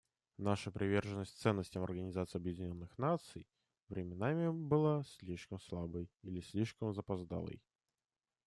[0.39, 3.45] Наша приверженность ценностям Организации Объединенных Наций
[3.87, 7.61] временами была слишком слабой или слишком запоздалой.